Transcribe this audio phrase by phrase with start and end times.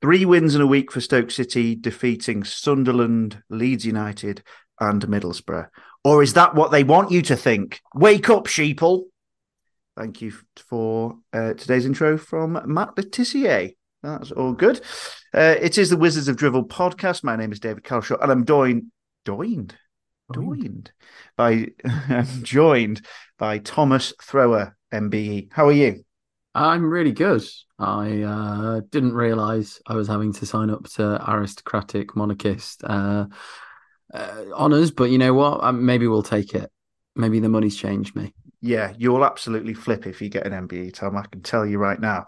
[0.00, 4.42] Three wins in a week for Stoke City, defeating Sunderland, Leeds United,
[4.80, 5.68] and Middlesbrough.
[6.02, 7.80] Or is that what they want you to think?
[7.94, 9.04] Wake up, sheeple.
[9.96, 10.32] Thank you
[10.68, 13.70] for uh, today's intro from Matt Letitia.
[14.02, 14.80] That's all good.
[15.32, 17.24] Uh, it is the Wizards of Drivel podcast.
[17.24, 18.90] My name is David Calshaw, and I'm joined,
[19.24, 19.74] joined,
[20.34, 20.92] joined
[21.36, 23.06] by, I'm joined
[23.38, 25.48] by Thomas Thrower, MBE.
[25.52, 26.04] How are you?
[26.54, 27.44] I'm really good.
[27.78, 33.26] I uh, didn't realise I was having to sign up to aristocratic monarchist uh,
[34.12, 35.72] uh, honours, but you know what?
[35.72, 36.70] Maybe we'll take it.
[37.16, 38.32] Maybe the money's changed me.
[38.60, 41.16] Yeah, you'll absolutely flip if you get an MBE, Tom.
[41.16, 42.26] I can tell you right now.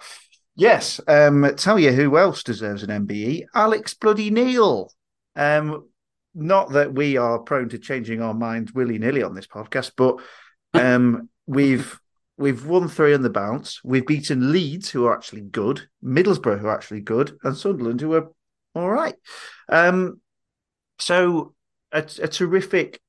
[0.55, 3.45] Yes, um, tell you who else deserves an MBE.
[3.55, 4.91] Alex Bloody Neil.
[5.35, 5.89] Um,
[6.35, 10.17] not that we are prone to changing our minds willy nilly on this podcast, but
[10.75, 11.99] um, we've
[12.37, 13.81] we've won three on the bounce.
[13.85, 18.15] We've beaten Leeds, who are actually good, Middlesbrough, who are actually good, and Sunderland, who
[18.15, 18.31] are
[18.75, 19.15] all right.
[19.69, 20.21] Um,
[20.99, 21.55] so
[21.93, 23.01] a, a terrific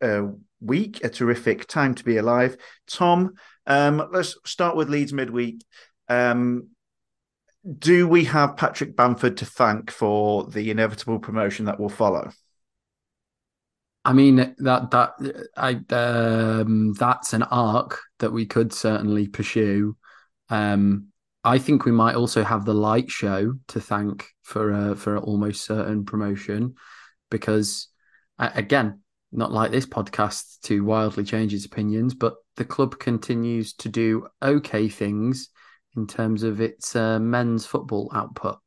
[0.00, 0.28] uh,
[0.60, 2.56] week, a terrific time to be alive.
[2.86, 3.34] Tom,
[3.66, 5.64] um, let's start with Leeds midweek.
[6.08, 6.68] Um,
[7.78, 12.30] do we have Patrick Bamford to thank for the inevitable promotion that will follow?
[14.04, 19.96] I mean that that I um, that's an arc that we could certainly pursue.
[20.48, 21.08] Um,
[21.44, 25.64] I think we might also have the light show to thank for a, for almost
[25.64, 26.74] certain promotion,
[27.30, 27.88] because
[28.38, 33.88] again, not like this podcast to wildly change its opinions, but the club continues to
[33.88, 35.50] do okay things
[35.96, 38.58] in terms of its uh, men's football output.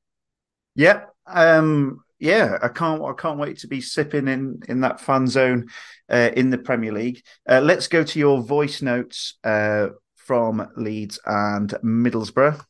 [0.76, 3.02] Yeah, um, yeah, I can't.
[3.04, 5.68] I can't wait to be sipping in in that fan zone
[6.08, 7.24] uh, in the Premier League.
[7.50, 12.64] Uh, let's go to your voice notes uh, from Leeds and Middlesbrough.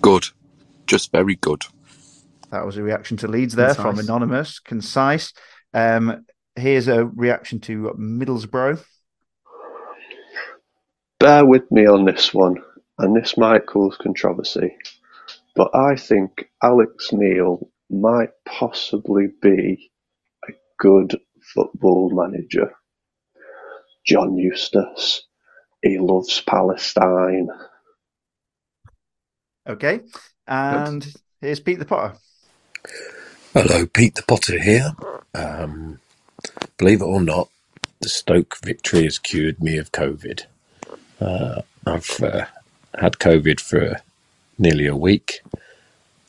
[0.00, 0.26] Good,
[0.86, 1.64] just very good.
[2.52, 3.82] That was a reaction to Leeds there concise.
[3.82, 5.32] from anonymous, concise.
[5.74, 6.24] Um,
[6.54, 8.84] here's a reaction to Middlesbrough.
[11.18, 12.62] Bear with me on this one,
[12.98, 14.76] and this might cause controversy,
[15.56, 19.90] but I think Alex Neil might possibly be
[20.48, 21.18] a good
[21.54, 22.72] football manager.
[24.06, 25.22] John Eustace,
[25.82, 27.48] he loves Palestine.
[29.68, 30.00] Okay,
[30.46, 31.14] and Good.
[31.40, 32.16] here's Pete the Potter.
[33.52, 34.92] Hello, Pete the Potter here.
[35.34, 36.00] Um,
[36.78, 37.48] believe it or not,
[38.00, 40.44] the Stoke victory has cured me of COVID.
[41.20, 42.46] Uh, I've uh,
[42.98, 44.00] had COVID for
[44.58, 45.42] nearly a week.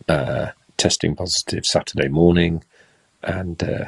[0.08, 2.64] Uh, testing positive Saturday morning
[3.22, 3.86] and uh,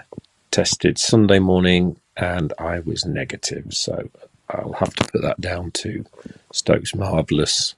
[0.52, 3.66] tested Sunday morning, and I was negative.
[3.74, 4.12] So
[4.48, 6.06] I'll have to put that down to
[6.52, 7.74] Stokes' marvellous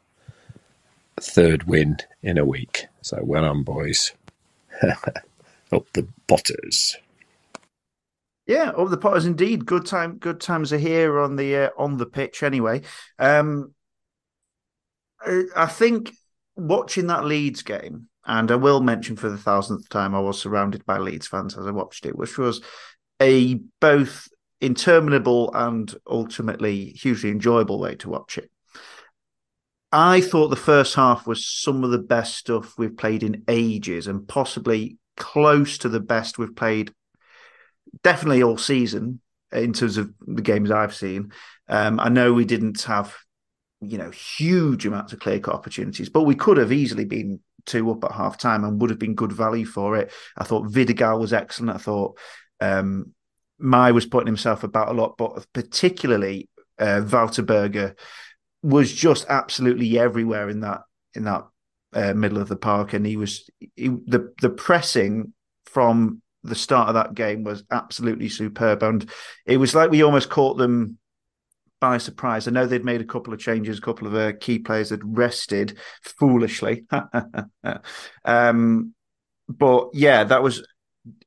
[1.15, 2.87] third win in a week.
[3.03, 4.11] So well on, boys.
[5.71, 6.97] up the Potters.
[8.47, 9.65] Yeah, up the Potters indeed.
[9.65, 10.17] Good time.
[10.17, 12.43] Good times are here on the uh, on the pitch.
[12.43, 12.81] Anyway,
[13.17, 13.73] um,
[15.55, 16.11] I think
[16.57, 20.85] watching that Leeds game and I will mention for the thousandth time, I was surrounded
[20.85, 22.61] by Leeds fans as I watched it, which was
[23.21, 24.27] a both
[24.61, 28.49] interminable and ultimately hugely enjoyable way to watch it.
[29.91, 34.07] I thought the first half was some of the best stuff we've played in ages
[34.07, 36.91] and possibly close to the best we've played
[38.03, 39.21] definitely all season
[39.51, 41.31] in terms of the games I've seen.
[41.69, 43.15] Um, I know we didn't have,
[43.81, 47.91] you know, huge amounts of clear cut opportunities, but we could have easily been two
[47.91, 50.11] up at half time and would have been good value for it.
[50.37, 51.75] I thought Vidigal was excellent.
[51.75, 52.17] I thought
[52.59, 53.13] um,
[53.59, 56.49] Mai was putting himself about a lot, but particularly
[56.79, 57.01] uh,
[58.63, 60.81] was just absolutely everywhere in that
[61.13, 61.45] in that
[61.93, 65.33] uh, middle of the park, and he was he, the the pressing
[65.65, 69.09] from the start of that game was absolutely superb, and
[69.45, 70.97] it was like we almost caught them
[71.79, 72.47] by surprise.
[72.47, 75.17] I know they'd made a couple of changes, a couple of uh, key players had
[75.17, 76.85] rested foolishly.
[78.25, 78.93] um,
[79.47, 80.66] but yeah, that was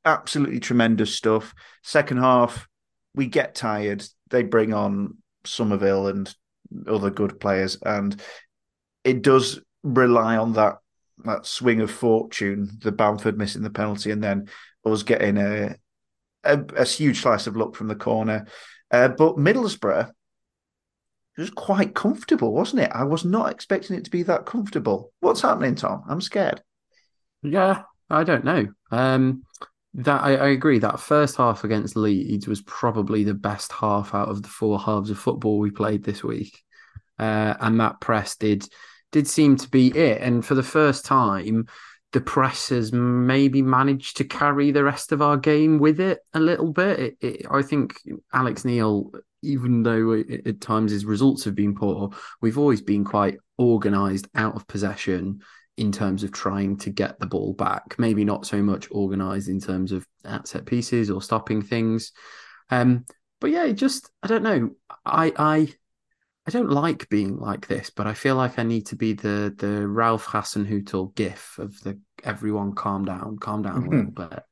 [0.04, 1.54] absolutely tremendous stuff.
[1.82, 2.66] Second half,
[3.14, 4.04] we get tired.
[4.30, 6.34] They bring on Summerville and
[6.86, 8.20] other good players, and
[9.04, 10.76] it does rely on that
[11.24, 14.48] that swing of fortune, the Bamford missing the penalty, and then
[14.84, 15.76] us getting a
[16.44, 18.46] a, a huge slice of luck from the corner.
[18.90, 20.10] Uh, but Middlesbrough
[21.38, 22.90] it was quite comfortable, wasn't it?
[22.92, 25.12] I was not expecting it to be that comfortable.
[25.20, 26.02] What's happening, Tom?
[26.08, 26.60] I'm scared.
[27.44, 28.66] Yeah, I don't know.
[28.90, 29.44] Um,
[29.94, 30.80] that I, I, agree.
[30.80, 35.10] That first half against Leeds was probably the best half out of the four halves
[35.10, 36.60] of football we played this week,
[37.20, 38.68] uh, and that press did
[39.12, 40.20] did seem to be it.
[40.20, 41.68] And for the first time,
[42.12, 46.40] the press has maybe managed to carry the rest of our game with it a
[46.40, 46.98] little bit.
[46.98, 48.00] It, it, I think
[48.32, 49.12] Alex Neil,
[49.42, 54.28] even though it, at times his results have been poor, we've always been quite organised
[54.34, 55.40] out of possession
[55.76, 57.96] in terms of trying to get the ball back.
[57.98, 62.12] Maybe not so much organised in terms of at set pieces or stopping things.
[62.70, 63.04] Um,
[63.40, 64.70] but yeah, just I don't know.
[65.04, 65.74] I I
[66.46, 69.54] I don't like being like this, but I feel like I need to be the
[69.56, 73.92] the Ralph Hasenhüttl gif of the everyone calm down, calm down mm-hmm.
[73.92, 74.42] a little bit.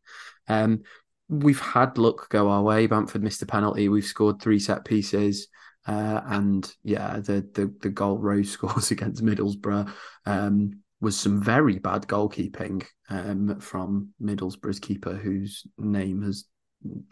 [0.49, 0.83] Um,
[1.29, 2.87] we've had luck go our way.
[2.87, 3.89] Bamford missed a penalty.
[3.89, 5.49] We've scored three set pieces.
[5.87, 9.93] Uh, and yeah, the, the the goal Rose scores against Middlesbrough
[10.27, 16.47] um, was some very bad goalkeeping um, from Middlesbrough's keeper, whose name has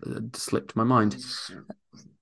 [0.06, 1.14] uh, slipped my mind.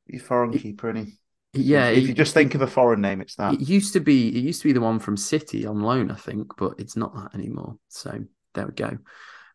[0.06, 1.12] He's foreign keeper, isn't he?
[1.55, 3.55] Yeah, if you just think of a foreign name, it's that.
[3.55, 6.17] It used to be it used to be the one from City on loan, I
[6.17, 7.77] think, but it's not that anymore.
[7.89, 8.21] So
[8.55, 8.99] there we go.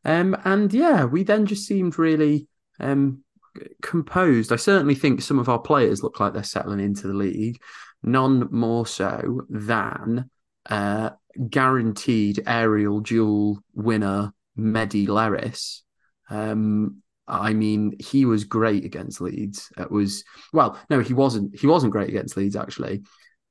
[0.05, 2.47] Um, and yeah, we then just seemed really
[2.79, 3.23] um,
[3.81, 4.51] composed.
[4.51, 7.61] I certainly think some of our players look like they're settling into the league,
[8.03, 10.29] none more so than
[10.69, 11.11] uh,
[11.49, 15.81] guaranteed aerial duel winner Mehdi Léris.
[16.29, 19.71] Um, I mean, he was great against Leeds.
[19.77, 20.23] It was
[20.53, 21.59] well, no, he wasn't.
[21.59, 22.55] He wasn't great against Leeds.
[22.55, 23.03] Actually,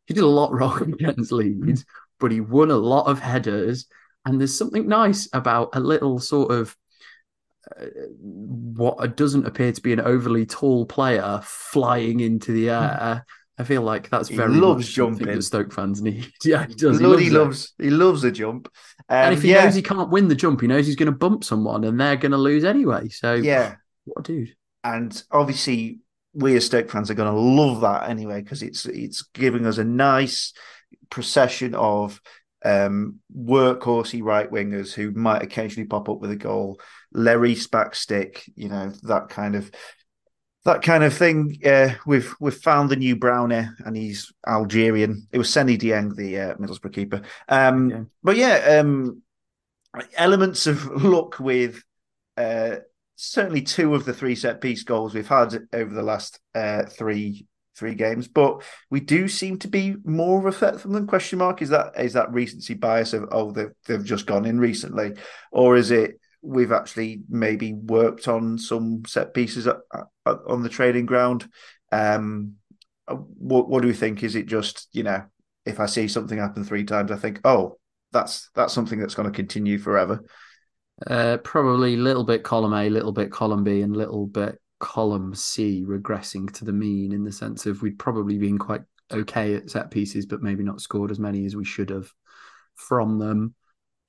[0.07, 1.85] he did a lot wrong against Leeds,
[2.19, 3.87] but he won a lot of headers.
[4.27, 6.77] And there's something nice about a little sort of
[7.81, 7.87] uh,
[8.21, 13.25] what doesn't appear to be an overly tall player flying into the air
[13.59, 15.29] I feel like that's very he loves jumping.
[15.29, 16.31] That Stoke fans need.
[16.45, 17.01] yeah, he does.
[17.01, 17.73] He, he loves.
[17.79, 18.69] He loves a jump.
[19.09, 19.65] Um, and if he yeah.
[19.65, 22.17] knows he can't win the jump, he knows he's going to bump someone, and they're
[22.17, 23.09] going to lose anyway.
[23.09, 24.57] So yeah, what a dude.
[24.85, 26.01] And obviously,
[26.35, 29.79] we as Stoke fans are going to love that anyway because it's it's giving us
[29.79, 30.53] a nice
[31.09, 32.21] procession of
[32.65, 36.81] um, workhorsey right wingers who might occasionally pop up with a goal.
[37.13, 39.71] Larry Spackstick, you know that kind of
[40.65, 41.59] that kind of thing.
[41.65, 45.27] Uh, we've we've found the new Brownie, and he's Algerian.
[45.33, 47.23] It was Seny Dieng, the uh, Middlesbrough keeper.
[47.49, 48.03] Um, yeah.
[48.23, 49.23] But yeah, um,
[50.17, 51.83] elements of luck with
[52.37, 52.77] uh,
[53.15, 57.47] certainly two of the three set piece goals we've had over the last uh, three
[57.77, 58.29] three games.
[58.29, 61.07] But we do seem to be more of a threat from them.
[61.07, 64.59] Question mark is that is that recency bias of oh they've they've just gone in
[64.59, 65.15] recently,
[65.53, 70.69] or is it we've actually maybe worked on some set pieces at, at, on the
[70.69, 71.49] training ground.
[71.91, 72.55] Um,
[73.09, 74.23] what what do we think?
[74.23, 75.25] Is it just you know
[75.65, 77.79] if I see something happen three times, I think oh
[78.13, 80.25] that's that's something that's going to continue forever.
[81.07, 85.35] Uh, probably a little bit column A, little bit column B, and little bit column
[85.35, 88.83] C regressing to the mean in the sense of we'd probably been quite
[89.13, 92.13] okay at set pieces, but maybe not scored as many as we should have
[92.75, 93.55] from them.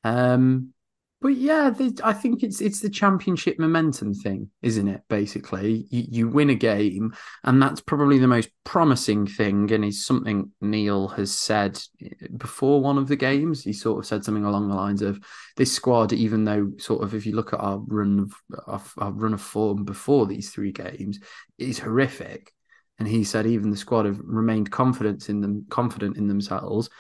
[0.04, 0.74] Um,
[1.20, 1.74] but yeah,
[2.04, 5.02] I think it's it's the championship momentum thing, isn't it?
[5.10, 10.06] Basically, you, you, win a game, and that's probably the most promising thing, and is
[10.06, 13.64] something Neil has said eh, before one of the games.
[13.64, 15.20] He sort of said something along the lines of,
[15.56, 18.34] "This squad, even though sort of if you look at our run of
[18.68, 21.20] our, our run of form before these three games,
[21.58, 22.54] is horrific."
[23.00, 26.92] And he said even the squad have remained confident in them, confident in themselves,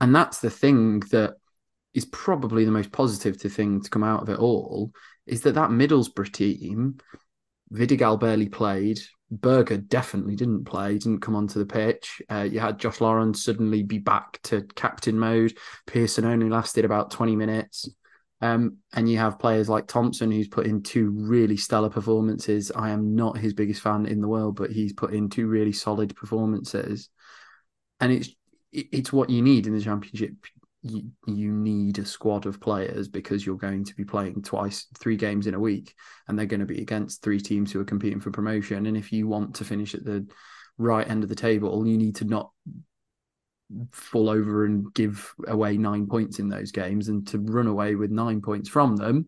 [0.00, 1.34] and that's the thing that
[1.94, 4.92] is probably the most positive thing to come out of it all
[5.26, 6.98] is that that Middlesbrough team,
[7.72, 9.00] Vidigal barely played.
[9.30, 12.20] Berger definitely didn't play, didn't come onto the pitch.
[12.30, 15.56] Uh, you had Josh Laurent suddenly be back to captain mode.
[15.86, 17.88] Pearson only lasted about 20 minutes.
[18.40, 22.70] Um, and you have players like Thompson, who's put in two really stellar performances.
[22.70, 25.72] I am not his biggest fan in the world, but he's put in two really
[25.72, 27.08] solid performances.
[28.00, 28.30] And it's
[28.70, 30.34] it's what you need in the championship
[30.84, 35.16] you, you need a squad of players because you're going to be playing twice, three
[35.16, 35.94] games in a week,
[36.28, 38.84] and they're going to be against three teams who are competing for promotion.
[38.86, 40.26] And if you want to finish at the
[40.76, 42.50] right end of the table, you need to not
[43.92, 48.10] fall over and give away nine points in those games and to run away with
[48.10, 49.26] nine points from them.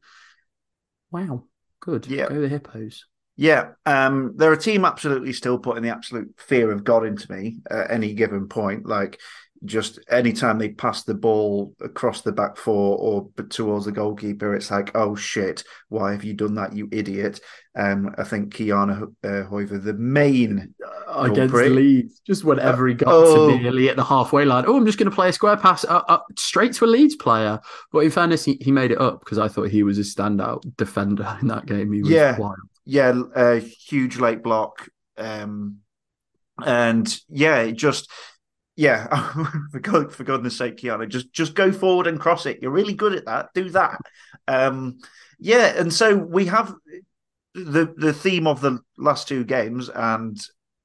[1.11, 1.45] Wow,
[1.81, 2.07] good.
[2.07, 2.29] Yeah.
[2.29, 3.07] Go the Hippos.
[3.39, 7.59] Yeah, um, they're a team absolutely still putting the absolute fear of God into me
[7.71, 8.87] at any given point.
[8.87, 9.21] Like
[9.65, 14.71] just anytime they pass the ball across the back four or towards the goalkeeper, it's
[14.71, 17.41] like, oh shit, why have you done that, you idiot?
[17.75, 20.75] Um, I think Ki-Jana uh, Hoever, the main
[21.09, 23.51] uh, against Leeds, just whenever he got uh, oh.
[23.51, 25.85] to nearly at the halfway line, oh, I'm just going to play a square pass
[25.85, 27.61] uh, uh, straight to a Leeds player.
[27.93, 30.77] But in fairness, he, he made it up because I thought he was a standout
[30.77, 31.93] defender in that game.
[31.93, 32.57] He was yeah, wild.
[32.85, 35.79] yeah, a huge late block, um,
[36.65, 38.11] and yeah, it just
[38.77, 39.07] yeah,
[39.73, 42.59] for, God, for goodness sake, Ki-Jana, just just go forward and cross it.
[42.61, 43.49] You're really good at that.
[43.55, 44.01] Do that.
[44.47, 44.99] Um,
[45.39, 46.75] yeah, and so we have
[47.55, 50.39] the the theme of the last two games and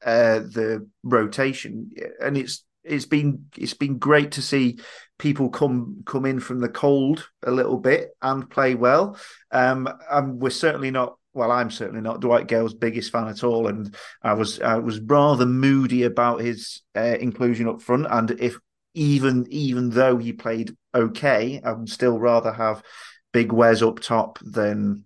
[0.06, 4.80] uh, the rotation, and it's it's been it's been great to see
[5.20, 9.18] people come come in from the cold a little bit and play well.
[9.52, 11.18] Um, and we're certainly not.
[11.34, 15.00] Well, I'm certainly not Dwight Gayle's biggest fan at all, and I was I was
[15.00, 18.08] rather moody about his uh, inclusion up front.
[18.10, 18.58] And if
[18.94, 22.84] even even though he played okay, I would still rather have
[23.32, 25.06] Big Wes up top than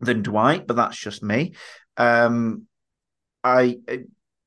[0.00, 0.66] than Dwight.
[0.66, 1.54] But that's just me.
[1.96, 2.66] Um,
[3.42, 3.78] I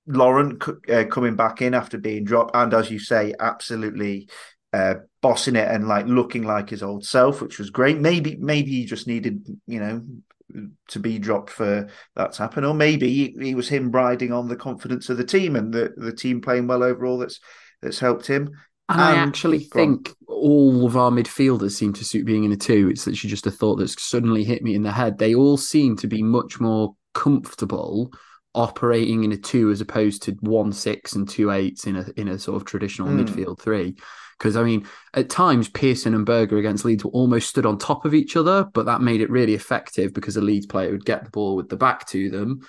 [0.06, 4.28] Laurent uh, coming back in after being dropped, and as you say, absolutely
[4.74, 7.98] uh, bossing it and like looking like his old self, which was great.
[7.98, 10.04] Maybe maybe he just needed you know
[10.90, 14.56] to be dropped for that to happen, or maybe he, was him riding on the
[14.56, 17.18] confidence of the team and the the team playing well overall.
[17.18, 17.40] That's
[17.82, 18.50] that's helped him.
[18.90, 22.90] And, I actually think all of our midfielders seem to suit being in a two.
[22.90, 25.20] It's actually just a thought that's suddenly hit me in the head.
[25.20, 28.12] They all seem to be much more comfortable
[28.56, 32.28] operating in a two as opposed to one six and two eights in a in
[32.28, 33.24] a sort of traditional mm.
[33.24, 33.96] midfield three.
[34.40, 38.06] Because I mean, at times Pearson and Berger against Leeds were almost stood on top
[38.06, 41.26] of each other, but that made it really effective because a Leeds player would get
[41.26, 42.62] the ball with the back to them,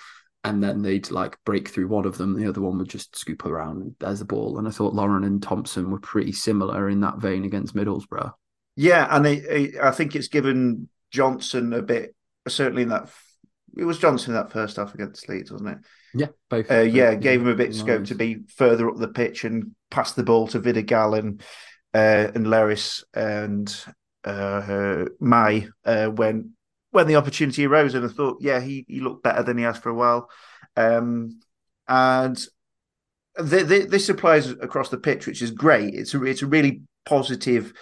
[0.43, 3.45] and then they'd like break through one of them, the other one would just scoop
[3.45, 4.59] around and there's the ball.
[4.59, 8.33] And I thought Laurent and Thompson were pretty similar in that vein against Middlesbrough.
[8.77, 12.15] Yeah, and I think it's given Johnson a bit
[12.49, 13.11] certainly in that
[13.77, 15.79] it was Johnson in that first half against Leeds, wasn't it?
[16.15, 16.71] Yeah, both.
[16.71, 19.75] Uh, yeah, gave him a bit of scope to be further up the pitch and
[19.91, 21.41] pass the ball to Vidigal and
[21.95, 23.73] uh, and Léris and
[24.25, 26.53] uh, Mai uh, when
[26.91, 27.95] when the opportunity arose.
[27.95, 30.29] And I thought, yeah, he he looked better than he has for a while.
[30.77, 31.41] Um,
[31.89, 32.37] and
[33.37, 35.95] the, the, this applies across the pitch, which is great.
[35.95, 37.73] It's a it's a really positive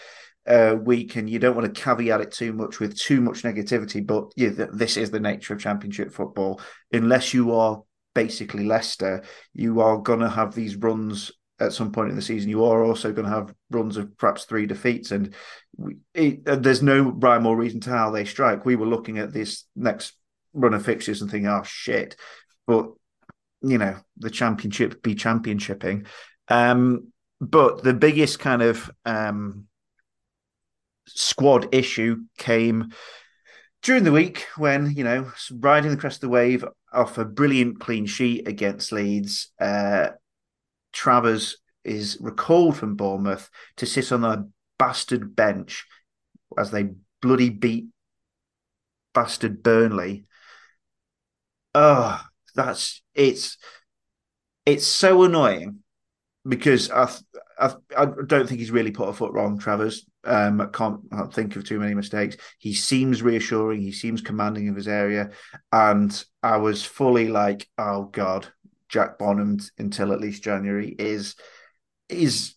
[0.47, 4.07] uh, week, and you don't want to caveat it too much with too much negativity.
[4.07, 6.61] But yeah, this is the nature of Championship football.
[6.93, 7.83] Unless you are
[8.15, 9.23] basically Leicester,
[9.53, 12.51] you are going to have these runs at some point in the season.
[12.51, 15.35] You are also going to have runs of perhaps three defeats, and
[15.77, 18.65] we, it, there's no rhyme or reason to how they strike.
[18.65, 20.15] We were looking at this next
[20.53, 22.17] run of fixtures and thinking, "Oh shit,"
[22.67, 22.91] but
[23.61, 26.07] you know the championship be championshiping.
[26.49, 29.67] Um, but the biggest kind of um,
[31.07, 32.93] squad issue came
[33.83, 37.81] during the week when, you know, riding the crest of the wave off a brilliant
[37.81, 40.11] clean sheet against Leeds, uh,
[40.93, 44.47] Travers is recalled from Bournemouth to sit on a
[44.79, 45.87] bastard bench
[46.57, 46.91] as they
[47.21, 47.87] bloody beat
[49.15, 50.25] bastard Burnley.
[51.75, 52.21] Oh,
[52.55, 53.59] that's it's
[54.67, 55.83] it's so annoying
[56.47, 57.13] because I,
[57.59, 60.07] I I don't think he's really put a foot wrong, Travers.
[60.25, 62.37] Um, I can't, can't think of too many mistakes.
[62.59, 63.81] He seems reassuring.
[63.81, 65.31] He seems commanding of his area,
[65.73, 68.49] and I was fully like, "Oh God,
[68.89, 71.37] Jack Bonham until at least January is
[72.09, 72.55] is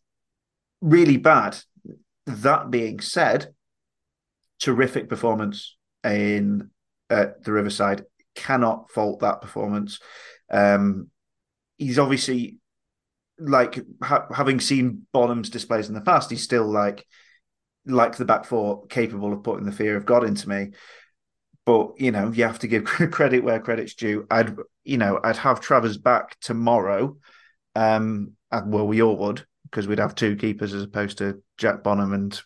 [0.81, 1.57] really bad."
[2.25, 3.53] That being said,
[4.59, 6.69] terrific performance in
[7.09, 8.05] uh, the Riverside.
[8.33, 9.99] Cannot fault that performance.
[10.49, 11.09] Um,
[11.77, 12.57] he's obviously
[13.39, 17.05] like ha- having seen Bonham's displays in the past, he's still like
[17.93, 20.71] like the back four capable of putting the fear of God into me.
[21.65, 24.25] But you know, you have to give credit where credit's due.
[24.29, 27.17] I'd you know, I'd have Travers back tomorrow.
[27.75, 32.13] Um, well, we all would because we'd have two keepers as opposed to Jack Bonham
[32.13, 32.41] and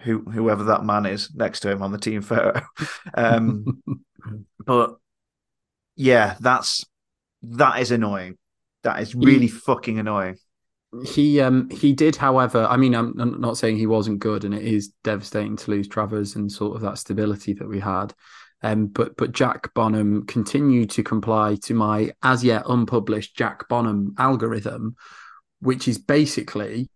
[0.00, 2.60] who whoever that man is next to him on the team photo.
[3.14, 3.82] Um,
[4.66, 4.96] but
[5.96, 6.84] yeah, that's
[7.42, 8.38] that is annoying.
[8.82, 10.36] That is really he, fucking annoying.
[11.02, 12.66] He um he did, however.
[12.68, 15.88] I mean, I'm, I'm, not saying he wasn't good, and it is devastating to lose
[15.88, 18.14] Travers and sort of that stability that we had.
[18.62, 24.14] Um, but but Jack Bonham continued to comply to my as yet unpublished Jack Bonham
[24.18, 24.96] algorithm,
[25.60, 26.88] which is basically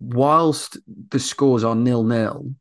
[0.00, 0.78] whilst
[1.10, 2.54] the scores are nil nil,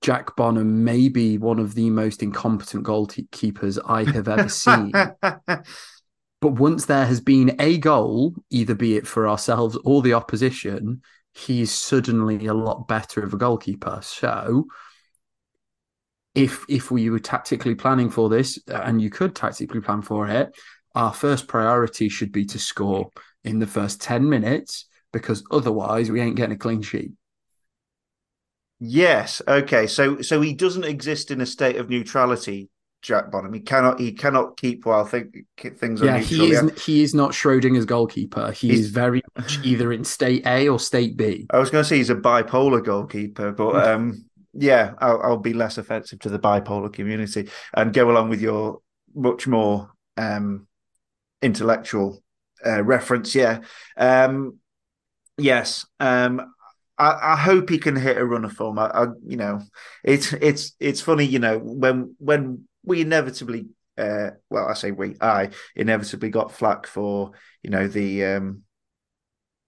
[0.00, 4.92] Jack Bonham may be one of the most incompetent goalkeepers I have ever seen.
[6.44, 11.00] But once there has been a goal, either be it for ourselves or the opposition,
[11.32, 14.00] he's suddenly a lot better of a goalkeeper.
[14.02, 14.66] So
[16.34, 20.28] if if we were tactically planning for this, uh, and you could tactically plan for
[20.28, 20.54] it,
[20.94, 23.08] our first priority should be to score
[23.42, 24.84] in the first 10 minutes
[25.14, 27.12] because otherwise we ain't getting a clean sheet.
[28.80, 29.40] Yes.
[29.48, 29.86] Okay.
[29.86, 32.68] So so he doesn't exist in a state of neutrality
[33.04, 33.52] Jack Bonham.
[33.52, 36.40] He cannot he cannot keep while think, things are Yeah, neutral.
[36.46, 36.62] he is.
[36.62, 36.70] Yeah.
[36.84, 38.50] He is not Schrodinger's goalkeeper.
[38.50, 41.46] He He's- is very much either in state A or state B.
[41.50, 45.52] I was going to say he's a bipolar goalkeeper, but um, yeah, I'll, I'll be
[45.52, 48.80] less offensive to the bipolar community and go along with your
[49.14, 50.66] much more um,
[51.42, 52.22] intellectual
[52.66, 53.34] uh, reference.
[53.34, 53.60] Yeah,
[53.96, 54.58] um,
[55.36, 55.84] yes.
[56.00, 56.40] Um,
[56.96, 58.78] I, I hope he can hit a run of form.
[58.78, 59.60] I, I, you know,
[60.04, 61.24] it's it's it's funny.
[61.26, 63.66] You know, when when we inevitably,
[63.98, 68.62] uh, well, I say we, I inevitably got flack for you know the um,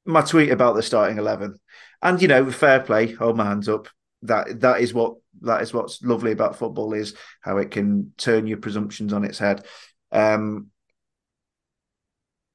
[0.05, 1.59] my tweet about the starting eleven,
[2.03, 3.89] and you know, fair play, hold my hands up.
[4.23, 8.47] That that is what that is what's lovely about football is how it can turn
[8.47, 9.65] your presumptions on its head.
[10.13, 10.69] Um,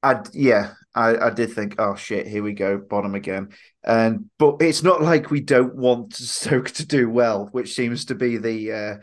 [0.02, 3.50] I yeah, I, I did think, oh shit, here we go, bottom again.
[3.84, 8.14] And but it's not like we don't want Stoke to do well, which seems to
[8.14, 8.96] be the uh,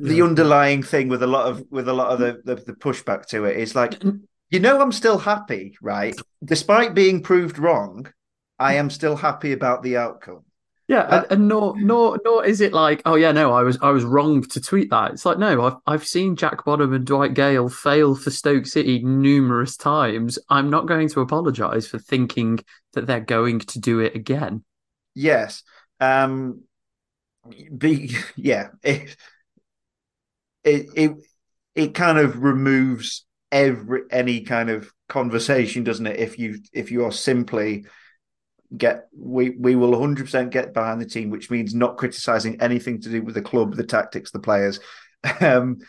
[0.00, 0.24] the Yeah.
[0.24, 3.44] underlying thing with a lot of with a lot of the, the the pushback to.
[3.44, 3.98] It's like
[4.50, 6.20] you know I'm still happy, right?
[6.44, 8.12] Despite being proved wrong,
[8.58, 10.44] I am still happy about the outcome.
[10.88, 13.78] Yeah, Uh, and, and nor nor nor is it like, oh yeah, no, I was
[13.80, 15.12] I was wrong to tweet that.
[15.12, 18.98] It's like, no, I've I've seen Jack Bottom and Dwight Gayle fail for Stoke City
[19.04, 20.38] numerous times.
[20.48, 22.58] I'm not going to apologise for thinking
[22.94, 24.64] that they're going to do it again.
[25.14, 25.62] Yes.
[26.00, 26.62] Um
[27.76, 29.16] be yeah, it
[30.64, 31.16] it it
[31.74, 36.18] it kind of removes every any kind of conversation, doesn't it?
[36.18, 37.84] If you if you are simply
[38.76, 43.10] get we we will 100% get behind the team, which means not criticizing anything to
[43.10, 44.80] do with the club, the tactics, the players.
[45.40, 45.80] Um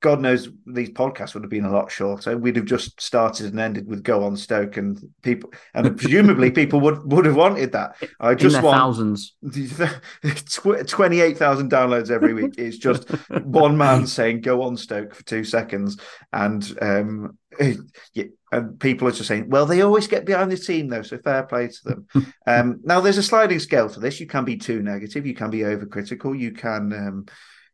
[0.00, 2.36] God knows these podcasts would have been a lot shorter.
[2.36, 6.80] We'd have just started and ended with "Go on Stoke," and people, and presumably people
[6.80, 7.96] would would have wanted that.
[8.18, 9.36] I just want thousands.
[9.42, 12.58] 28,000 downloads every week.
[12.58, 13.10] Is just
[13.42, 15.98] one man saying go on Stoke for two seconds.
[16.32, 17.36] And um
[18.14, 21.18] yeah, and people are just saying well they always get behind the team though so
[21.18, 22.06] fair play to them.
[22.46, 24.18] Um now there's a sliding scale for this.
[24.18, 25.26] You can be too negative.
[25.26, 26.38] You can be overcritical.
[26.38, 27.26] You can um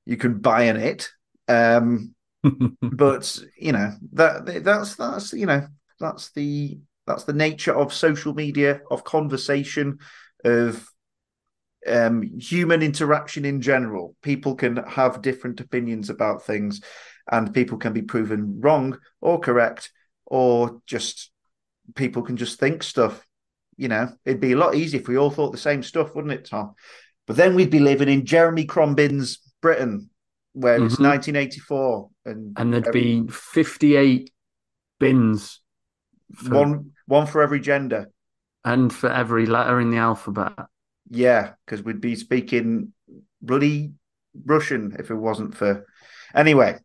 [0.04, 1.08] you can buy in it.
[1.46, 2.15] Um
[2.82, 5.66] but you know that that's that's you know
[5.98, 9.98] that's the that's the nature of social media of conversation
[10.44, 10.88] of
[11.86, 14.16] um, human interaction in general.
[14.22, 16.80] People can have different opinions about things,
[17.30, 19.90] and people can be proven wrong or correct,
[20.24, 21.30] or just
[21.94, 23.24] people can just think stuff.
[23.76, 26.32] You know, it'd be a lot easier if we all thought the same stuff, wouldn't
[26.32, 26.74] it, Tom?
[27.26, 30.10] But then we'd be living in Jeremy Crombin's Britain,
[30.52, 31.00] where it's Mhm.
[31.00, 34.30] 1984, and, and there'd every- be 58
[35.00, 35.60] bins
[36.34, 38.10] for- one one for every gender.
[38.64, 40.52] and for every letter in the alphabet.
[41.08, 42.92] Yeah, because we'd be speaking
[43.40, 43.92] bloody
[44.44, 45.86] Russian if it wasn't for.
[46.34, 46.78] Anyway,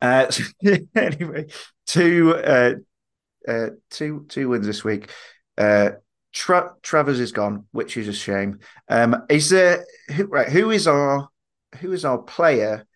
[0.00, 0.30] uh,
[0.94, 1.46] anyway,
[1.86, 2.74] two, uh,
[3.46, 5.10] uh, two, two wins this week.
[5.58, 5.90] Uh,
[6.32, 8.60] Tra- Travers is gone, which is a shame.
[8.88, 9.84] Um, is there
[10.14, 10.48] who, right?
[10.48, 11.28] Who is our
[11.80, 12.86] who is our player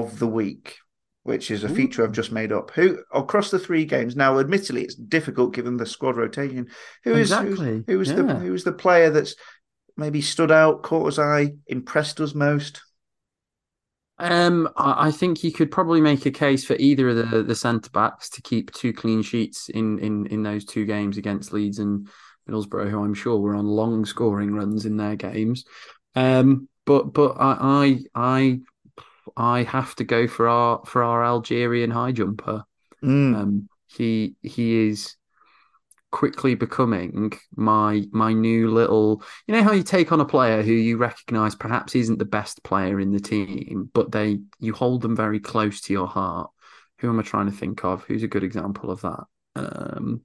[0.00, 0.76] of the week?
[1.22, 2.70] Which is a feature I've just made up.
[2.72, 4.14] Who across the three games?
[4.14, 6.68] Now, admittedly, it's difficult given the squad rotation.
[7.04, 8.38] Who is who's- Exactly, who is the yeah.
[8.40, 9.34] who is the player that's
[9.96, 12.82] maybe stood out, caught us eye, impressed us most?
[14.18, 17.54] Um, I I think you could probably make a case for either of the the
[17.54, 21.78] centre backs to keep two clean sheets in in in those two games against Leeds
[21.78, 22.08] and
[22.48, 25.64] Middlesbrough, who I'm sure were on long scoring runs in their games.
[26.14, 28.60] Um, but but I I I
[29.36, 32.64] I have to go for our for our Algerian high jumper.
[33.02, 33.36] Mm.
[33.36, 35.16] Um, he he is
[36.10, 39.22] quickly becoming my my new little.
[39.46, 42.62] You know how you take on a player who you recognise perhaps isn't the best
[42.62, 46.50] player in the team, but they you hold them very close to your heart.
[46.98, 48.04] Who am I trying to think of?
[48.04, 49.24] Who's a good example of that?
[49.56, 50.22] Um,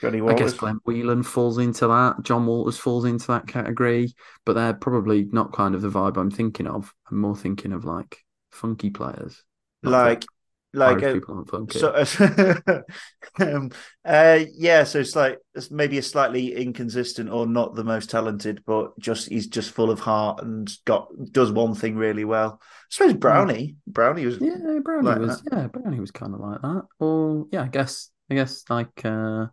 [0.00, 2.22] Johnny I guess Glenn Whelan falls into that.
[2.22, 6.30] John Walters falls into that category, but they're probably not kind of the vibe I'm
[6.30, 6.92] thinking of.
[7.10, 8.18] I'm more thinking of like
[8.56, 9.44] funky players,
[9.82, 10.24] like
[10.72, 11.90] like Irish uh, people aren't funky.
[12.06, 12.82] so
[13.40, 13.70] um,
[14.04, 18.62] uh, yeah so it's like it's maybe a slightly inconsistent or not the most talented
[18.66, 22.66] but just he's just full of heart and got does one thing really well i
[22.90, 25.42] suppose brownie brownie was Yeah, Brownie like was.
[25.50, 26.82] Yeah, Brownie was kind of like that.
[27.00, 28.10] Or yeah, I guess.
[28.30, 29.04] I guess like.
[29.04, 29.46] uh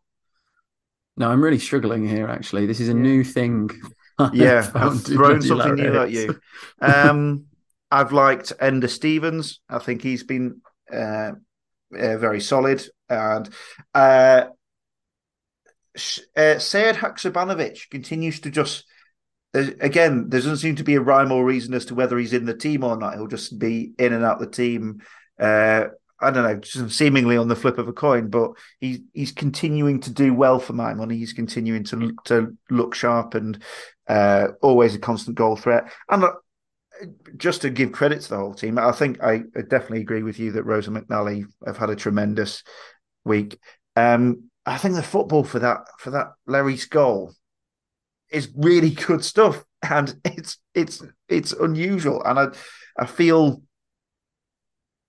[1.16, 2.28] No, I'm really struggling here.
[2.28, 3.02] Actually, this is a Yeah.
[3.02, 3.70] new thing.
[4.32, 6.40] Yeah i've thrown something new at you
[6.82, 7.46] um
[7.94, 11.32] i've liked Enda Stevens i think he's been uh,
[11.98, 13.50] uh very solid and
[13.94, 14.46] uh
[16.36, 18.84] uh, Sead Haksabanovic continues to just
[19.54, 22.46] again, there doesn't seem to be a rhyme or reason as to whether he's in
[22.46, 23.14] the team or not.
[23.14, 25.02] He'll just be in and out the team.
[25.40, 25.86] Uh,
[26.20, 30.00] I don't know, just seemingly on the flip of a coin, but he's he's continuing
[30.02, 31.18] to do well for my money.
[31.18, 33.62] He's continuing to to look sharp and
[34.08, 35.92] uh, always a constant goal threat.
[36.10, 36.24] And
[37.38, 40.52] just to give credit to the whole team, I think I definitely agree with you
[40.54, 42.64] that Rosa McNally have had a tremendous
[43.26, 43.60] week.
[43.96, 47.34] Um, I think the football for that for that Larry's goal
[48.30, 52.48] is really good stuff, and it's it's it's unusual, and I
[52.98, 53.62] I feel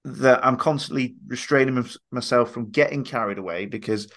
[0.04, 4.10] that I'm constantly restraining myself from getting carried away because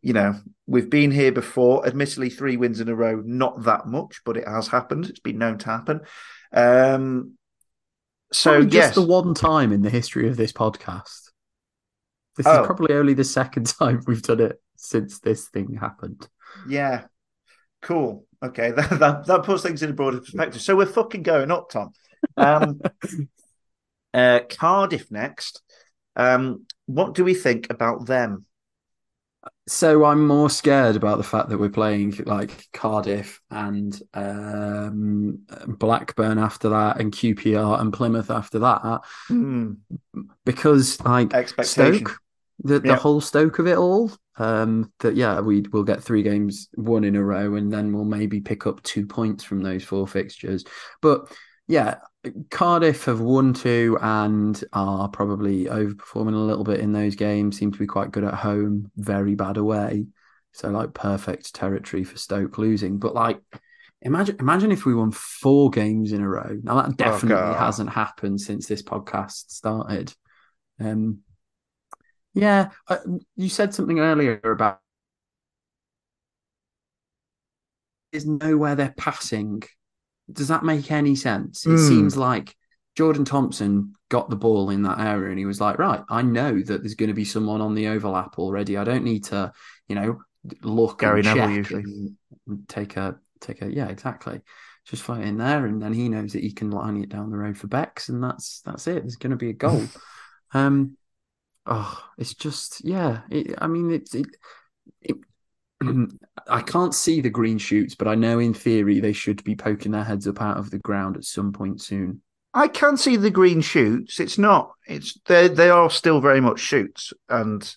[0.00, 0.34] you know
[0.66, 1.86] we've been here before.
[1.86, 5.06] Admittedly, three wins in a row, not that much, but it has happened.
[5.06, 6.00] It's been known to happen.
[6.52, 7.36] Um,
[8.32, 11.30] so probably yes, just the one time in the history of this podcast.
[12.36, 12.60] This oh.
[12.60, 16.28] is probably only the second time we've done it since this thing happened.
[16.68, 17.04] Yeah,
[17.82, 18.26] cool.
[18.42, 20.60] Okay, that that, that puts things in a broader perspective.
[20.60, 21.92] So we're fucking going up, Tom.
[22.36, 22.80] Um,
[24.14, 25.62] uh, Cardiff next.
[26.16, 28.44] Um, what do we think about them?
[29.68, 36.38] So I'm more scared about the fact that we're playing like Cardiff and um, Blackburn
[36.38, 39.76] after that, and QPR and Plymouth after that, mm.
[40.44, 42.18] because like Stoke,
[42.64, 44.10] the, the whole Stoke of it all.
[44.38, 48.04] Um, that yeah, we will get three games, one in a row, and then we'll
[48.04, 50.64] maybe pick up two points from those four fixtures.
[51.00, 51.30] But
[51.72, 52.00] yeah,
[52.50, 57.56] Cardiff have won two and are probably overperforming a little bit in those games.
[57.56, 60.04] Seem to be quite good at home, very bad away.
[60.52, 62.98] So like perfect territory for Stoke losing.
[62.98, 63.40] But like
[64.02, 66.58] imagine imagine if we won four games in a row.
[66.62, 70.12] Now that definitely oh, hasn't happened since this podcast started.
[70.78, 71.20] Um
[72.34, 72.98] yeah, uh,
[73.34, 74.80] you said something earlier about
[78.10, 79.62] there's nowhere they're passing
[80.30, 81.66] does that make any sense?
[81.66, 81.88] It mm.
[81.88, 82.54] seems like
[82.94, 86.60] Jordan Thompson got the ball in that area and he was like, right, I know
[86.60, 88.76] that there's going to be someone on the overlap already.
[88.76, 89.52] I don't need to,
[89.88, 90.20] you know,
[90.62, 91.84] look Gary Neville usually
[92.46, 94.40] and take a take a yeah, exactly.
[94.84, 97.36] Just fight in there, and then he knows that he can line it down the
[97.36, 99.02] road for Bex, and that's that's it.
[99.02, 99.84] There's going to be a goal.
[100.54, 100.96] um,
[101.66, 103.20] oh, it's just yeah.
[103.30, 104.26] It, I mean, it's it,
[105.00, 105.16] it
[106.48, 109.92] I can't see the green shoots, but I know in theory they should be poking
[109.92, 112.22] their heads up out of the ground at some point soon.
[112.54, 114.20] I can see the green shoots.
[114.20, 114.72] It's not.
[114.86, 115.48] It's they.
[115.48, 117.74] They are still very much shoots, and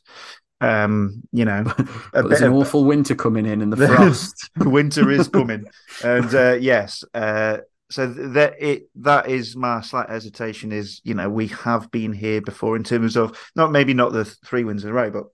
[0.62, 1.63] um, you know,
[2.13, 4.50] there's an awful winter coming in, and the frost.
[4.58, 5.65] winter is coming,
[6.04, 10.72] and uh, yes, uh, so that it that is my slight hesitation.
[10.72, 14.26] Is you know we have been here before in terms of not maybe not the
[14.26, 15.26] three wins in a row, but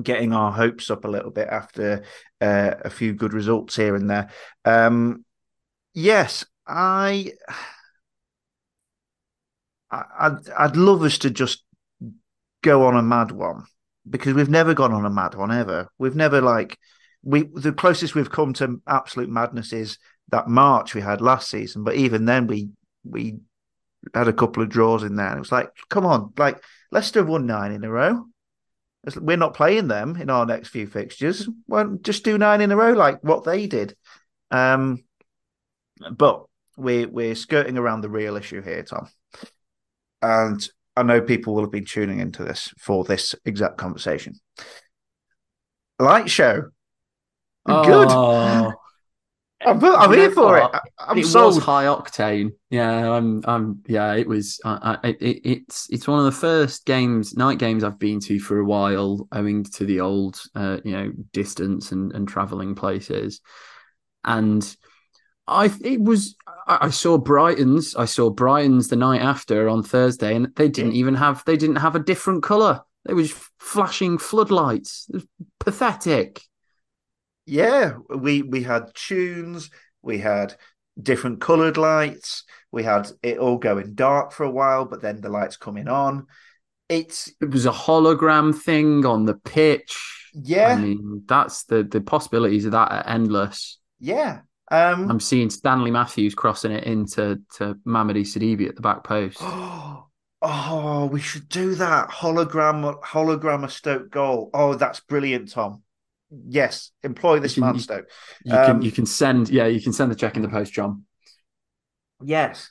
[0.00, 2.04] getting our hopes up a little bit after
[2.40, 4.30] uh, a few good results here and there.
[4.64, 5.24] Um,
[5.94, 7.32] yes, I,
[9.90, 11.64] I'd, I'd love us to just
[12.62, 13.64] go on a mad one
[14.08, 15.88] because we've never gone on a mad one ever.
[15.98, 16.78] We've never like
[17.22, 19.98] we the closest we've come to absolute madness is
[20.30, 22.70] that March we had last season, but even then we
[23.04, 23.38] we
[24.14, 25.28] had a couple of draws in there.
[25.28, 28.26] And it was like, come on, like Leicester have won nine in a row.
[29.16, 31.48] We're not playing them in our next few fixtures.
[31.66, 33.96] Well, just do nine in a row like what they did.
[34.50, 35.02] Um,
[36.10, 36.44] but
[36.76, 39.08] we're we're skirting around the real issue here, Tom.
[40.20, 44.34] And I know people will have been tuning into this for this exact conversation.
[45.98, 46.70] Light show.
[47.66, 48.74] Oh, good.
[49.64, 50.70] I'm, I'm here for it.
[50.98, 51.56] I, am it sold.
[51.56, 52.52] was high octane.
[52.70, 53.42] Yeah, I'm.
[53.44, 53.82] I'm.
[53.86, 54.60] Yeah, it was.
[54.64, 55.88] I, I, it, it's.
[55.90, 59.64] It's one of the first games, night games I've been to for a while, owing
[59.64, 63.40] to the old, uh, you know, distance and and traveling places,
[64.24, 64.76] and
[65.46, 65.72] I.
[65.82, 66.36] It was.
[66.66, 67.96] I saw Brighton's.
[67.96, 71.44] I saw Brighton's the night after on Thursday, and they didn't even have.
[71.44, 72.82] They didn't have a different color.
[73.04, 75.06] They was flashing floodlights.
[75.10, 75.26] It was
[75.58, 76.42] pathetic
[77.46, 79.70] yeah, we we had tunes,
[80.02, 80.54] we had
[81.00, 85.28] different coloured lights, we had it all going dark for a while, but then the
[85.28, 86.26] lights coming on.
[86.88, 90.30] It's it was a hologram thing on the pitch.
[90.34, 93.78] Yeah, I mean that's the the possibilities of that are endless.
[93.98, 99.04] Yeah, um, I'm seeing Stanley Matthews crossing it into to Mamadi Sidibe at the back
[99.04, 99.38] post.
[99.42, 104.50] oh, we should do that hologram hologram a Stoke goal.
[104.54, 105.81] Oh, that's brilliant, Tom
[106.48, 108.08] yes, employ this man, Stoke.
[108.44, 110.72] You um, can you can send yeah, you can send the check in the post,
[110.72, 111.04] John.
[112.22, 112.70] Yes,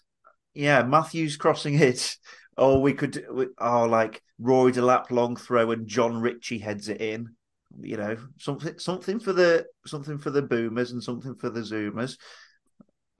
[0.53, 2.17] yeah, Matthews crossing it.
[2.57, 3.25] Or we could,
[3.57, 7.29] oh, like Rory Delap long throw and John Ritchie heads it in.
[7.79, 12.17] You know, something something for the something for the boomers and something for the zoomers.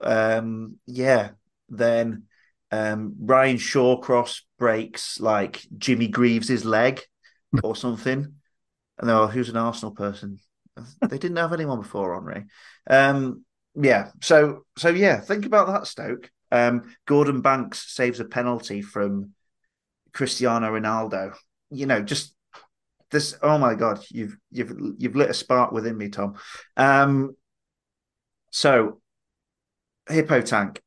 [0.02, 1.30] um, yeah,
[1.68, 2.24] then
[2.70, 7.00] um, Ryan Shawcross breaks like Jimmy Greaves' leg
[7.62, 8.34] or something.
[9.02, 10.38] No, who's an Arsenal person?
[11.08, 12.46] They didn't have anyone before Henry.
[12.88, 16.30] Um, yeah, so so yeah, think about that, Stoke.
[16.50, 19.30] Um, Gordon Banks saves a penalty from
[20.12, 21.34] Cristiano Ronaldo.
[21.70, 22.34] You know, just
[23.10, 23.36] this.
[23.42, 26.34] Oh my God, you've you've you've lit a spark within me, Tom.
[26.76, 27.36] Um,
[28.50, 29.00] so
[30.08, 30.82] hippo tank.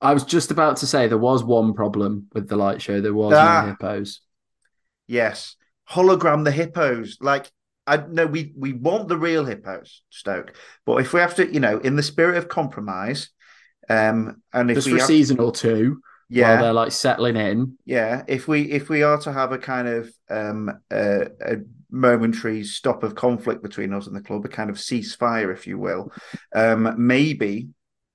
[0.00, 3.00] I was just about to say there was one problem with the light show.
[3.00, 3.62] There was Ah.
[3.62, 4.20] no hippos.
[5.06, 5.56] Yes,
[5.92, 7.18] hologram the hippos.
[7.20, 7.50] Like
[7.86, 10.54] I know we we want the real hippos, Stoke.
[10.86, 13.30] But if we have to, you know, in the spirit of compromise,
[13.88, 17.36] um, and if Just we for a season or two yeah, while they're like settling
[17.36, 17.76] in.
[17.84, 21.56] yeah, if we if we are to have a kind of um a, a
[21.90, 25.78] momentary stop of conflict between us and the club, a kind of ceasefire, if you
[25.78, 26.10] will,
[26.54, 27.68] um, maybe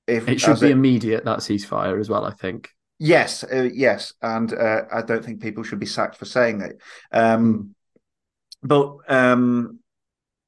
[0.08, 2.70] if It should be immediate that ceasefire as well, I think.
[2.99, 6.79] Yes, uh, yes, and uh, I don't think people should be sacked for saying it.
[7.12, 7.75] Um,
[8.63, 9.79] but um,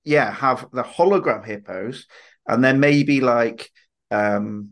[0.03, 2.07] yeah, have the hologram hippos,
[2.47, 3.69] and then maybe like
[4.09, 4.71] um,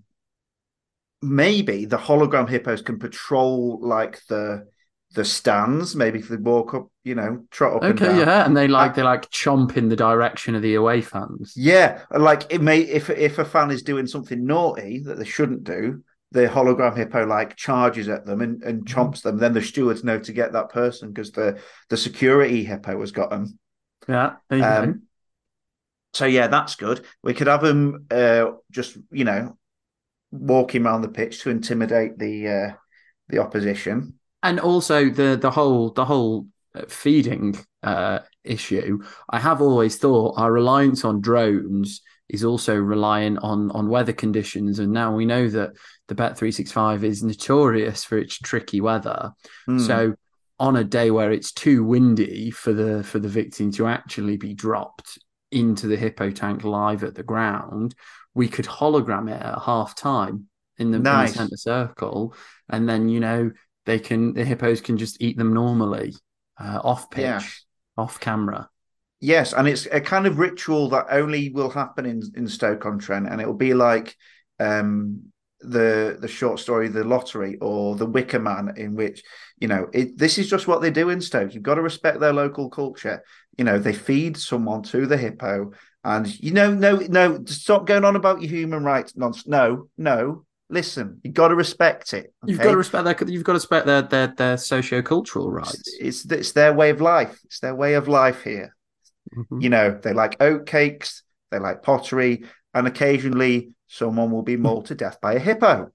[1.22, 4.66] maybe the hologram hippos can patrol like the
[5.14, 5.96] the stands.
[5.96, 7.84] Maybe if they walk up, you know, trot up.
[7.84, 8.20] and Okay, down.
[8.20, 11.54] yeah, and they like I- they like chomp in the direction of the away fans.
[11.56, 15.64] Yeah, like it may if if a fan is doing something naughty that they shouldn't
[15.64, 19.38] do, the hologram hippo like charges at them and, and chomps them.
[19.38, 21.60] Then the stewards know to get that person because the
[21.90, 23.58] the security hippo has got them.
[24.08, 24.84] Yeah, there you go.
[24.84, 25.02] Um,
[26.14, 27.06] so yeah, that's good.
[27.24, 29.58] We could have them uh, just you know
[30.32, 32.74] walking around the pitch to intimidate the uh,
[33.30, 34.16] the opposition.
[34.44, 39.00] and also the the whole the whole uh, feeding uh, issue.
[39.30, 44.80] I have always thought our reliance on drones is also reliant on on weather conditions,
[44.80, 45.72] and now we know that
[46.08, 49.34] the Bet three six five is notorious for its tricky weather.
[49.66, 49.80] Hmm.
[49.80, 50.16] So
[50.60, 54.54] on a day where it's too windy for the for the victim to actually be
[54.54, 55.20] dropped
[55.52, 57.96] into the hippo tank live at the ground,
[58.34, 62.36] we could hologram it at half time in the, in the center circle,
[62.70, 63.52] and then you know
[63.86, 66.14] they can the hippos can just eat them normally
[66.60, 67.42] uh, off pitch, Yeah.
[67.96, 68.70] off camera.
[69.20, 73.00] Yes, and it's a kind of ritual that only will happen in in Stoke on
[73.00, 74.16] Trent, and it will be like
[74.60, 75.24] um,
[75.60, 79.24] the the short story, the lottery, or the Wicker Man, in which
[79.58, 81.54] you know it, this is just what they do in Stoke.
[81.54, 83.24] You've got to respect their local culture.
[83.58, 85.72] You know, they feed someone to the hippo,
[86.04, 89.48] and you know, no, no, stop going on about your human rights nonsense.
[89.48, 92.34] No, no, listen, you've got to respect it.
[92.46, 95.82] You've got to respect their you've got to respect their their their socio cultural rights.
[96.00, 97.40] It's, it's it's their way of life.
[97.46, 98.76] It's their way of life here.
[99.36, 99.62] Mhm.
[99.62, 104.88] You know, they like oat cakes, they like pottery, and occasionally someone will be mauled
[104.88, 105.92] to death by a hippo.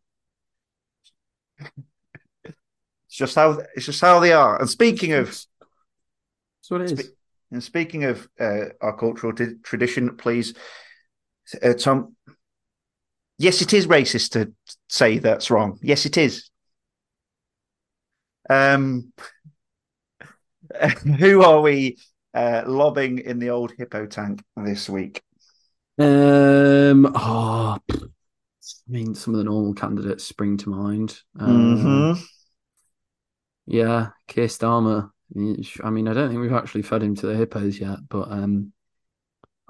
[3.09, 4.59] It's just how it's just how they are.
[4.59, 5.47] And speaking of That's
[6.69, 7.07] what it is.
[7.07, 7.13] Spe-
[7.51, 10.55] and speaking of uh, our cultural t- tradition, please,
[11.63, 12.17] uh, Tom.
[13.39, 14.53] Yes, it is racist to
[14.89, 15.79] say that's wrong.
[15.83, 16.49] Yes, it is.
[18.51, 19.13] Um,
[21.19, 21.97] who are we
[22.35, 25.23] uh, lobbing in the old hippo tank this week?
[25.99, 27.13] Um.
[27.15, 27.97] Oh, I
[28.89, 31.21] mean, some of the normal candidates spring to mind.
[31.39, 32.15] Uh, Mhm.
[33.67, 35.11] Yeah, Keir Starmer.
[35.35, 38.73] I mean, I don't think we've actually fed him to the hippos yet, but um,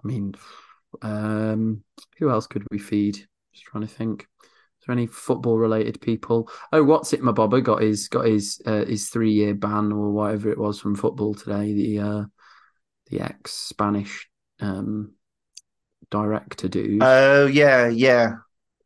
[0.02, 0.34] I mean,
[1.02, 1.84] um,
[2.18, 3.26] who else could we feed?
[3.52, 4.26] Just trying to think.
[4.42, 6.50] Is there any football related people?
[6.72, 7.22] Oh, what's it?
[7.22, 10.80] My Bobber got his got his uh, his three year ban or whatever it was
[10.80, 11.72] from football today.
[11.72, 12.24] The uh,
[13.12, 14.28] the ex Spanish
[14.60, 15.12] um
[16.10, 17.02] director dude.
[17.02, 18.36] Oh yeah, yeah.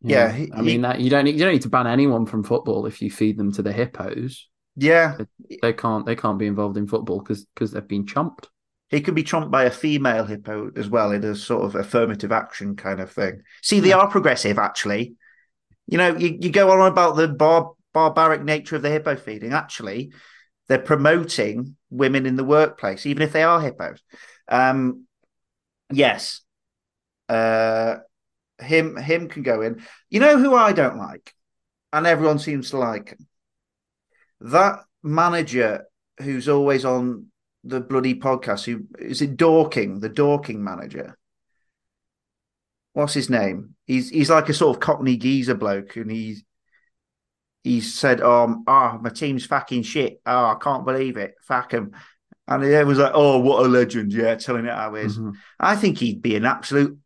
[0.02, 2.42] yeah, he- I mean that you don't need, you don't need to ban anyone from
[2.42, 4.48] football if you feed them to the hippos.
[4.76, 5.16] Yeah,
[5.62, 8.46] They can't they can't be involved in football because because they've been chomped.
[8.88, 12.30] he could be chomped by a female hippo as well in a sort of affirmative
[12.30, 13.40] action kind of thing.
[13.62, 15.14] See, they are progressive, actually.
[15.86, 19.52] You know, you, you go on about the bar, barbaric nature of the hippo feeding.
[19.52, 20.12] Actually,
[20.68, 24.02] they're promoting women in the workplace, even if they are hippos.
[24.48, 25.06] Um,
[25.92, 26.40] yes,
[27.28, 27.96] uh,
[28.58, 29.82] him him can go in.
[30.10, 31.34] You know who I don't like,
[31.92, 33.26] and everyone seems to like him?
[34.40, 35.86] that manager
[36.20, 37.26] who's always on
[37.64, 38.64] the bloody podcast.
[38.64, 39.36] Who is it?
[39.36, 41.16] Dorking, the Dorking manager.
[42.92, 43.74] What's his name?
[43.86, 46.44] He's he's like a sort of Cockney geezer bloke, and he's
[47.66, 50.20] he said, "Um, ah, my team's fucking shit.
[50.24, 51.34] Oh, I can't believe it.
[51.42, 51.92] Fuck him."
[52.46, 55.18] And it was like, "Oh, what a legend!" Yeah, telling it how it is.
[55.18, 55.34] Mhm.
[55.58, 56.96] I think he'd be an absolute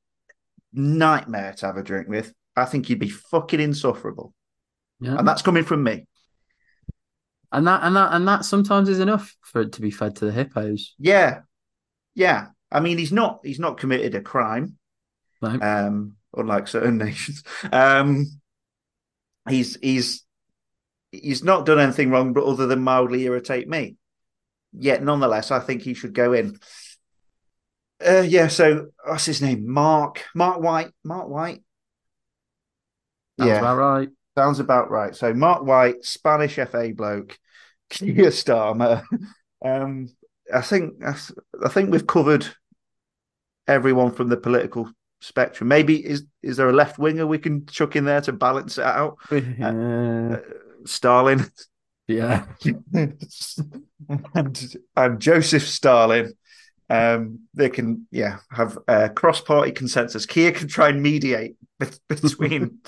[0.73, 2.35] nightmare to have a drink with.
[2.57, 4.35] I think he'd be fucking insufferable,
[5.01, 5.17] Yeah.
[5.19, 6.07] and that's coming from me.
[7.53, 10.27] And that and that and that sometimes is enough for it to be fed to
[10.27, 10.95] the hippos.
[10.99, 11.41] Yeah,
[12.15, 12.49] yeah.
[12.71, 14.77] I mean, he's not he's not committed a crime,
[15.43, 15.59] No.
[15.61, 17.43] um, unlike certain nations.
[17.73, 18.27] Um,
[19.49, 20.25] he's he's
[21.13, 23.97] he's not done anything wrong, but other than mildly irritate me.
[24.73, 26.59] Yet, nonetheless, I think he should go in.
[28.05, 28.49] Uh, yeah.
[28.49, 29.69] So, what's his name?
[29.69, 30.93] Mark Mark White.
[31.05, 31.63] Mark White.
[33.39, 34.09] Sounds yeah, about right.
[34.37, 35.15] sounds about right.
[35.15, 37.39] So, Mark White, Spanish FA bloke,
[37.91, 39.03] Keir Starmer.
[39.65, 40.09] Um,
[40.53, 42.47] I think I think we've covered
[43.67, 45.69] everyone from the political spectrum.
[45.69, 48.85] Maybe is is there a left winger we can chuck in there to balance it
[48.85, 49.19] out?
[49.31, 50.39] Uh, Uh,
[50.87, 51.51] Stalin
[52.11, 52.45] yeah.
[54.35, 56.33] and, and Joseph Stalin.
[56.89, 60.27] Um, they can, yeah, have a cross-party consensus.
[60.27, 62.79] Keir can try and mediate be- between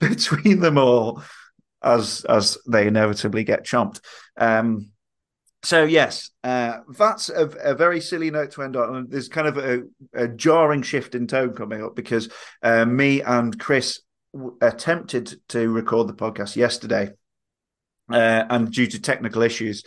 [0.00, 1.22] between them all
[1.82, 4.00] as as they inevitably get chomped.
[4.38, 4.92] Um,
[5.62, 8.96] so yes, uh, that's a, a very silly note to end on.
[8.96, 9.82] And there's kind of a,
[10.14, 12.30] a jarring shift in tone coming up because
[12.62, 14.00] uh, me and Chris
[14.32, 17.10] w- attempted to record the podcast yesterday,
[18.10, 19.82] uh, and due to technical issues,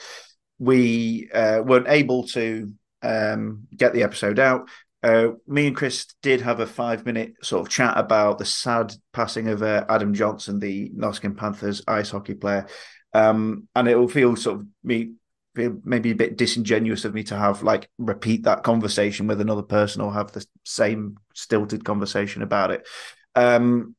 [0.60, 4.70] we uh, weren't able to um, get the episode out.
[5.04, 8.94] Uh, me and Chris did have a five minute sort of chat about the sad
[9.14, 12.68] passing of uh, Adam Johnson, the Nottingham Panthers ice hockey player.
[13.14, 15.14] Um, and it will feel sort of me
[15.56, 20.02] maybe a bit disingenuous of me to have like repeat that conversation with another person
[20.02, 22.88] or have the same stilted conversation about it.
[23.36, 23.96] Um,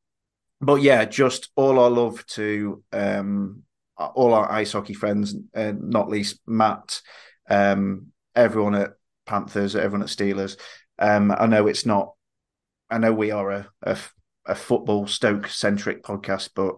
[0.61, 3.63] but yeah, just all our love to um,
[3.99, 7.01] all our ice hockey friends, uh, not least Matt,
[7.49, 8.93] um, everyone at
[9.27, 10.59] Panthers, everyone at Steelers.
[10.99, 12.15] Um, I know it's not.
[12.91, 13.99] I know we are a a,
[14.47, 16.77] a football Stoke centric podcast, but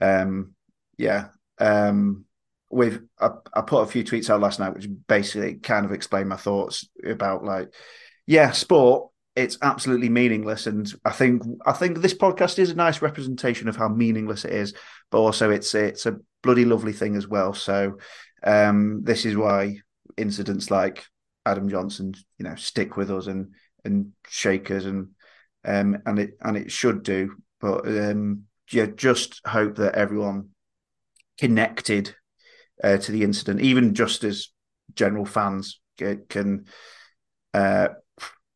[0.00, 0.54] um,
[0.96, 1.28] yeah,
[1.58, 2.24] um,
[2.72, 6.36] I, I put a few tweets out last night, which basically kind of explain my
[6.36, 7.72] thoughts about like,
[8.26, 9.10] yeah, sport.
[9.36, 13.76] It's absolutely meaningless, and I think I think this podcast is a nice representation of
[13.76, 14.74] how meaningless it is,
[15.10, 17.52] but also it's it's a bloody lovely thing as well.
[17.54, 17.98] So
[18.42, 19.80] um, this is why
[20.16, 21.04] incidents like
[21.46, 25.08] Adam Johnson, you know, stick with us and and shake us and
[25.64, 27.36] um and it and it should do.
[27.60, 30.50] But um yeah, just hope that everyone
[31.38, 32.14] connected
[32.84, 34.48] uh, to the incident, even just as
[34.94, 35.80] general fans
[36.28, 36.66] can,
[37.52, 37.88] uh,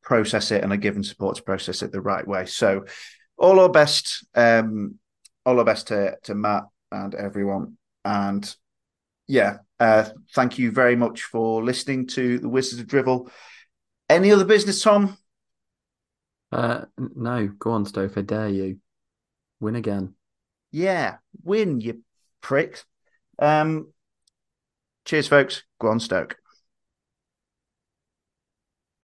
[0.02, 2.44] process it and are given support to process it the right way.
[2.46, 2.84] So
[3.38, 4.98] all our best, um,
[5.46, 7.76] all our best to to Matt and everyone.
[8.04, 8.54] And
[9.26, 13.30] yeah, uh, thank you very much for listening to the Wizards of Drivel.
[14.08, 15.16] Any other business, Tom?
[16.52, 18.16] Uh, no, go on, Stoke.
[18.16, 18.78] I dare you.
[19.60, 20.14] Win again.
[20.70, 22.02] Yeah, win, you
[22.40, 22.84] pricks.
[23.38, 23.92] Um,
[25.04, 25.64] cheers, folks.
[25.80, 26.36] Go on, Stoke.